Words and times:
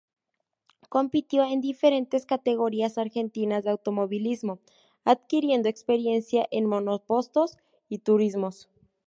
Compitió 0.89 1.43
en 1.43 1.61
diferentes 1.61 2.25
categorías 2.25 2.97
argentinas 2.97 3.63
de 3.63 3.69
automovilismo, 3.69 4.59
adquiriendo 5.05 5.69
experiencia 5.69 6.47
en 6.49 6.65
monopostos 6.65 7.55
y 7.87 7.99
turismos. 7.99 8.67